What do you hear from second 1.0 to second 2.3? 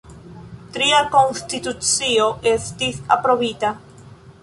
konstitucio